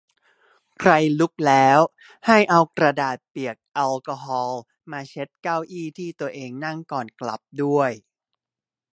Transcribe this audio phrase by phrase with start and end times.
[0.79, 1.79] ใครลุกแล้ว
[2.27, 7.91] ให้เอากระดาษเปียกแอลกอฮอล์ มาเช็ดเก้าอี้ที่ตัวเองนั่งก่อนกลับด้วย